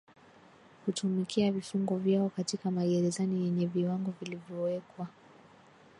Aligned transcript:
kutumikia 0.85 1.51
vifungo 1.51 1.95
vyao 1.97 2.29
katika 2.29 2.71
magerezani 2.71 3.43
yenye 3.43 3.65
viwango 3.65 4.13
vilivyowekwa 4.21 5.07